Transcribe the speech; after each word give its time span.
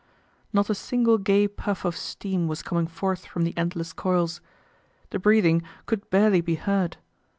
Not 0.51 0.67
a 0.67 0.73
single 0.73 1.19
gay 1.19 1.47
puff 1.47 1.85
of 1.85 1.95
steam 1.95 2.47
was 2.47 2.63
coming 2.63 2.87
forth 2.87 3.27
from 3.27 3.43
the 3.43 3.55
endless 3.55 3.93
coils. 3.93 4.41
The 5.11 5.19
breathing 5.19 5.61
could 5.85 6.09
barely 6.09 6.41
be 6.41 6.55
heard. 6.55 6.97